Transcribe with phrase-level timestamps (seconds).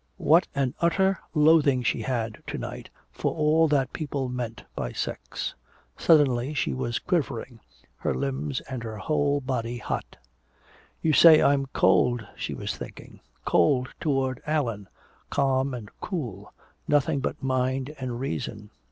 [0.17, 5.53] What an utter loathing she had to night for all that people meant by sex!
[5.95, 7.59] Suddenly she was quivering,
[7.97, 10.15] her limbs and her whole body hot.
[11.03, 13.19] "You say I'm cold," she was thinking.
[13.45, 14.89] "Cold toward Allan,
[15.29, 16.51] calm and cool,
[16.87, 18.71] nothing but mind and reason!